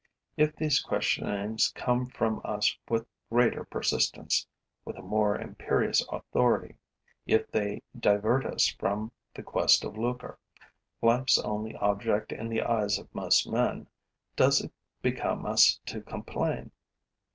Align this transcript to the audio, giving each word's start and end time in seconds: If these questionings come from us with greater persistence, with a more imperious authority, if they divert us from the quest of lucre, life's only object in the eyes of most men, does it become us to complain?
If 0.35 0.55
these 0.55 0.81
questionings 0.81 1.71
come 1.75 2.07
from 2.07 2.41
us 2.43 2.75
with 2.89 3.05
greater 3.29 3.63
persistence, 3.63 4.47
with 4.83 4.97
a 4.97 5.03
more 5.03 5.37
imperious 5.37 6.03
authority, 6.11 6.73
if 7.27 7.51
they 7.51 7.83
divert 7.95 8.43
us 8.43 8.65
from 8.67 9.11
the 9.35 9.43
quest 9.43 9.83
of 9.85 9.99
lucre, 9.99 10.39
life's 11.03 11.37
only 11.37 11.75
object 11.75 12.31
in 12.31 12.49
the 12.49 12.63
eyes 12.63 12.97
of 12.97 13.13
most 13.13 13.47
men, 13.47 13.85
does 14.35 14.61
it 14.61 14.73
become 15.03 15.45
us 15.45 15.79
to 15.85 16.01
complain? 16.01 16.71